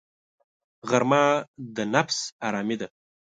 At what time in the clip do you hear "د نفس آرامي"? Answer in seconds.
1.75-2.75